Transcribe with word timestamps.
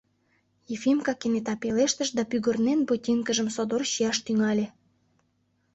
—Ефимка 0.73 1.13
кенета 1.21 1.53
пелештыш 1.61 2.09
да, 2.17 2.23
пӱгырнен, 2.31 2.79
ботинкыжым 2.87 3.47
содор 3.55 3.81
чияш 3.91 4.17
тӱҥале. 4.25 4.65